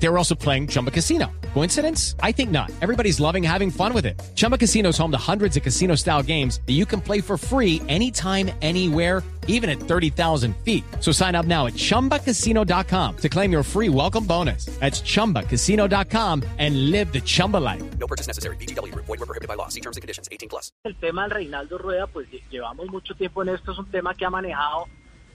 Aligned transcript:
They 0.00 0.08
were 0.08 0.18
also 0.18 0.34
playing 0.34 0.68
Chumba 0.68 0.90
Casino. 0.90 1.26
Coincidence? 1.54 2.14
I 2.22 2.30
think 2.32 2.50
not. 2.50 2.70
Everybody's 2.80 3.18
loving 3.18 3.42
having 3.42 3.70
fun 3.70 3.92
with 3.92 4.06
it. 4.06 4.20
Chumba 4.36 4.56
Casino 4.56 4.90
is 4.90 4.98
home 4.98 5.10
to 5.10 5.18
hundreds 5.18 5.56
of 5.56 5.62
casino 5.62 5.96
style 5.96 6.22
games 6.22 6.60
that 6.66 6.74
you 6.74 6.86
can 6.86 7.00
play 7.00 7.20
for 7.20 7.36
free 7.36 7.82
anytime, 7.88 8.50
anywhere, 8.62 9.22
even 9.48 9.68
at 9.68 9.80
30,000 9.80 10.54
feet. 10.58 10.84
So 11.00 11.10
sign 11.10 11.34
up 11.34 11.46
now 11.46 11.66
at 11.66 11.74
chumbacasino.com 11.74 13.16
to 13.16 13.28
claim 13.28 13.50
your 13.50 13.62
free 13.64 13.88
welcome 13.88 14.24
bonus. 14.24 14.66
That's 14.78 15.00
chumbacasino.com 15.00 16.44
and 16.58 16.90
live 16.90 17.12
the 17.12 17.20
Chumba 17.20 17.56
life. 17.56 17.82
No 17.98 18.06
purchase 18.06 18.28
necessary. 18.28 18.56
VGW. 18.56 18.94
Void 18.94 19.08
were 19.08 19.26
prohibited 19.26 19.48
by 19.48 19.54
law. 19.54 19.68
See 19.68 19.80
terms 19.80 19.96
and 19.96 20.02
conditions. 20.02 20.28
18 20.30 20.48
plus. 20.48 20.70
El 20.84 20.94
tema 20.94 21.22
del 21.22 21.30
Reinaldo 21.30 21.78
Rueda, 21.78 22.06
pues 22.06 22.28
llevamos 22.50 22.86
mucho 22.88 23.14
tiempo 23.14 23.42
en 23.42 23.48
esto, 23.48 23.72
es 23.72 23.78
un 23.78 23.90
tema 23.90 24.14
que 24.14 24.24
ha 24.24 24.30
manejado, 24.30 24.86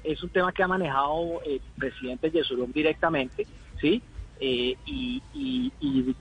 es 0.03 0.21
un 0.23 0.29
tema 0.29 0.53
que 0.53 0.63
ha 0.63 0.67
manejado 0.67 1.41
el 1.45 1.61
presidente 1.77 2.31
Jesurún 2.31 2.71
directamente, 2.71 3.45
¿sí? 3.81 4.01
Eh, 4.45 4.75
y, 4.85 5.21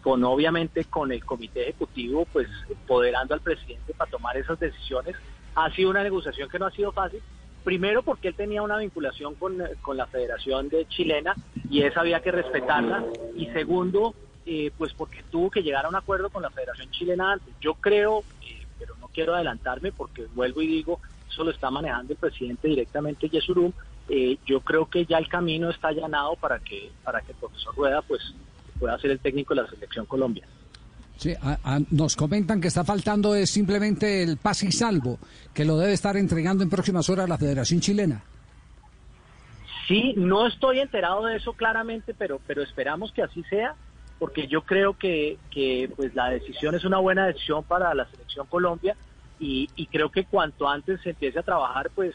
con 0.00 0.22
obviamente 0.22 0.84
con 0.84 1.10
el 1.10 1.24
comité 1.24 1.62
ejecutivo, 1.62 2.24
pues 2.32 2.46
empoderando 2.70 3.34
al 3.34 3.40
presidente 3.40 3.94
para 3.94 4.10
tomar 4.10 4.36
esas 4.36 4.60
decisiones. 4.60 5.16
Ha 5.56 5.72
sido 5.72 5.90
una 5.90 6.04
negociación 6.04 6.48
que 6.48 6.58
no 6.60 6.66
ha 6.66 6.70
sido 6.70 6.92
fácil, 6.92 7.20
primero 7.64 8.04
porque 8.04 8.28
él 8.28 8.34
tenía 8.36 8.62
una 8.62 8.78
vinculación 8.78 9.34
con, 9.34 9.60
con 9.80 9.96
la 9.96 10.06
Federación 10.06 10.68
de 10.68 10.86
Chilena 10.86 11.34
y 11.68 11.82
esa 11.82 12.00
había 12.00 12.20
que 12.20 12.30
respetarla, 12.30 13.04
y 13.34 13.46
segundo, 13.46 14.14
eh, 14.46 14.70
pues 14.78 14.92
porque 14.94 15.24
tuvo 15.28 15.50
que 15.50 15.64
llegar 15.64 15.86
a 15.86 15.88
un 15.88 15.96
acuerdo 15.96 16.30
con 16.30 16.42
la 16.42 16.50
Federación 16.50 16.92
Chilena. 16.92 17.41
Yo 17.60 17.74
creo, 17.74 18.22
eh, 18.42 18.66
pero 18.78 18.94
no 19.00 19.08
quiero 19.08 19.34
adelantarme 19.34 19.91
porque 19.91 20.27
vuelvo 20.32 20.62
y 20.62 20.68
digo, 20.68 21.00
eso 21.28 21.42
lo 21.42 21.50
está 21.50 21.72
manejando 21.72 22.12
el 22.12 22.18
presidente 22.18 22.68
directamente 22.68 23.28
Yesurum. 23.28 23.72
Eh, 24.08 24.36
yo 24.47 24.61
creo 24.61 24.86
que 24.86 25.06
ya 25.06 25.19
el 25.19 25.28
camino 25.28 25.70
está 25.70 25.89
allanado 25.89 26.36
para 26.36 26.58
que 26.58 26.91
para 27.05 27.20
que 27.20 27.33
el 27.33 27.39
profesor 27.39 27.75
Rueda 27.75 28.03
pues 28.03 28.20
pueda 28.78 28.98
ser 28.98 29.12
el 29.12 29.20
técnico 29.20 29.55
de 29.55 29.62
la 29.62 29.69
selección 29.69 30.06
Colombia. 30.06 30.47
Sí, 31.17 31.34
a- 31.41 31.59
a- 31.62 31.81
nos 31.91 32.17
comentan 32.17 32.61
que 32.61 32.69
está 32.69 32.84
faltando 32.84 33.34
es 33.36 33.50
simplemente 33.50 34.22
el 34.25 34.39
pase 34.39 34.67
y 34.67 34.72
salvo, 34.72 35.19
que 35.55 35.64
lo 35.64 35.77
debe 35.78 35.92
estar 35.92 36.17
entregando 36.17 36.64
en 36.64 36.70
próximas 36.70 37.09
horas 37.11 37.28
la 37.28 37.39
Federación 37.39 37.81
Chilena. 37.81 38.22
Sí, 39.86 40.14
no 40.16 40.47
estoy 40.47 40.81
enterado 40.81 41.27
de 41.27 41.37
eso 41.37 41.53
claramente, 41.53 42.14
pero 42.14 42.41
pero 42.47 42.62
esperamos 42.62 43.12
que 43.12 43.22
así 43.22 43.42
sea, 43.44 43.75
porque 44.19 44.47
yo 44.47 44.62
creo 44.62 44.94
que, 44.97 45.39
que 45.50 45.91
pues 45.97 46.14
la 46.14 46.28
decisión 46.31 46.75
es 46.75 46.84
una 46.84 46.98
buena 46.98 47.27
decisión 47.27 47.62
para 47.64 47.92
la 47.94 48.06
selección 48.11 48.47
Colombia 48.47 48.97
y, 49.39 49.69
y 49.77 49.87
creo 49.87 50.11
que 50.11 50.25
cuanto 50.25 50.69
antes 50.69 51.00
se 51.03 51.11
empiece 51.11 51.39
a 51.39 51.42
trabajar, 51.42 51.91
pues 51.94 52.14